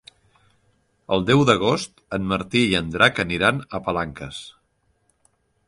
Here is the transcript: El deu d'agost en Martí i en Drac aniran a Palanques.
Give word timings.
El 1.17 1.25
deu 1.27 1.43
d'agost 1.49 2.01
en 2.17 2.25
Martí 2.33 2.63
i 2.71 2.75
en 2.81 2.89
Drac 2.97 3.23
aniran 3.27 3.61
a 3.67 3.83
Palanques. 3.89 4.43